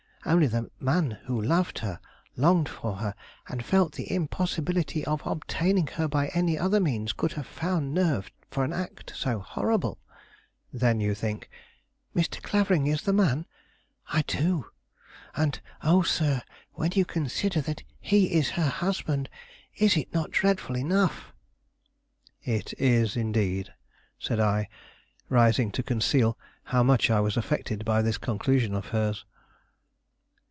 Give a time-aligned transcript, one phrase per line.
[0.23, 1.99] Only the man who loved her,
[2.35, 3.15] longed for her,
[3.47, 8.29] and felt the impossibility of obtaining her by any other means, could have found nerve
[8.51, 9.97] for an act so horrible."
[10.71, 11.49] "Then you think"
[12.15, 12.39] "Mr.
[12.39, 13.47] Clavering is the man?
[14.13, 14.67] I do:
[15.35, 16.43] and oh, sir,
[16.73, 19.27] when you consider that he is her husband,
[19.75, 21.33] is it not dreadful enough?"
[22.43, 23.73] "It is, indeed,"
[24.19, 24.69] said I,
[25.29, 29.25] rising to conceal how much I was affected by this conclusion of hers.